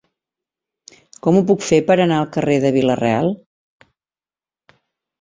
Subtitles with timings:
[1.27, 3.33] Com ho puc fer per anar al carrer de Vila-real?